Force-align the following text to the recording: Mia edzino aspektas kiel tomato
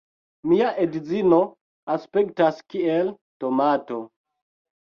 Mia 0.51 0.69
edzino 0.85 1.39
aspektas 1.97 2.65
kiel 2.75 3.13
tomato 3.45 4.01